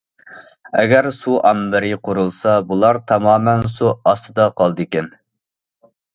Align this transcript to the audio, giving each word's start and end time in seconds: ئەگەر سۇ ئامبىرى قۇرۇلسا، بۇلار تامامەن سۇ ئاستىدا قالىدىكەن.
ئەگەر 0.77 1.07
سۇ 1.17 1.33
ئامبىرى 1.49 1.91
قۇرۇلسا، 2.07 2.55
بۇلار 2.73 2.99
تامامەن 3.13 3.63
سۇ 3.75 3.93
ئاستىدا 3.93 4.49
قالىدىكەن. 4.61 5.13